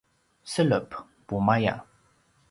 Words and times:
selep: 0.53 0.97
pumaya 1.27 1.75